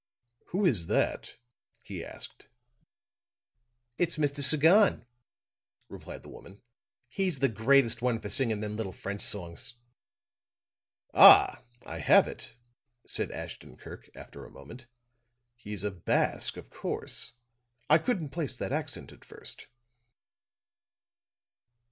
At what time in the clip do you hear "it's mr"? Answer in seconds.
3.99-4.41